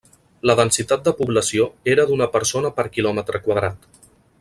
La 0.49 0.55
densitat 0.59 1.03
de 1.09 1.13
població 1.19 1.69
era 1.95 2.07
d'una 2.13 2.31
persona 2.39 2.75
per 2.79 2.91
quilòmetre 2.97 3.47
quadrat. 3.49 3.91